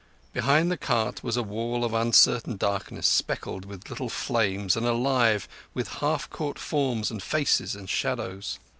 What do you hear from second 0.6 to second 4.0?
the cart was a wall of uncertain darkness speckled with